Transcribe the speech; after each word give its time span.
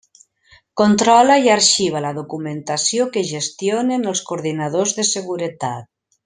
Controla 0.81 1.35
i 1.47 1.51
arxiva 1.55 2.01
la 2.07 2.13
documentació 2.15 3.07
que 3.17 3.25
gestionen 3.35 4.13
els 4.15 4.23
coordinadors 4.31 4.97
de 5.03 5.07
seguretat. 5.13 5.89